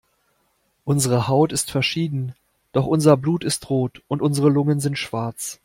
[0.83, 2.33] Unsere Haut ist verschieden,
[2.71, 5.59] doch unser Blut ist rot und unsere Lungen sind schwarz.